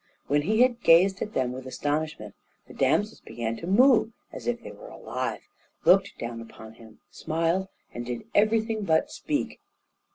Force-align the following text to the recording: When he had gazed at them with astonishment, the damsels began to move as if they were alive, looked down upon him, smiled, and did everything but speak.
When 0.25 0.41
he 0.41 0.61
had 0.61 0.81
gazed 0.81 1.21
at 1.21 1.35
them 1.35 1.51
with 1.51 1.67
astonishment, 1.67 2.33
the 2.67 2.73
damsels 2.73 3.21
began 3.21 3.55
to 3.57 3.67
move 3.67 4.13
as 4.33 4.47
if 4.47 4.63
they 4.63 4.71
were 4.71 4.87
alive, 4.87 5.41
looked 5.85 6.17
down 6.17 6.41
upon 6.41 6.73
him, 6.73 7.01
smiled, 7.11 7.67
and 7.93 8.03
did 8.03 8.25
everything 8.33 8.83
but 8.83 9.11
speak. 9.11 9.59